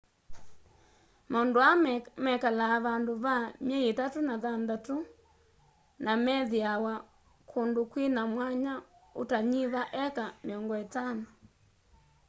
[1.31, 1.77] maũndũ aa
[2.25, 4.95] mekala vandũ va myei ĩtatũ na thanthatũ
[6.03, 6.93] namethiawa
[7.49, 8.73] kũndũ kwĩna mwanya
[9.21, 11.11] utanyiva heka 50